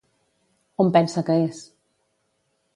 On 0.85 0.89
pensa 0.95 1.25
que 1.29 1.37
és? 1.45 1.63